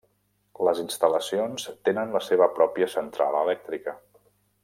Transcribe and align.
Les 0.67 0.79
instal·lacions 0.83 1.67
tenen 1.89 2.15
la 2.17 2.23
seva 2.29 2.47
pròpia 2.57 2.89
central 2.97 3.39
elèctrica. 3.43 3.95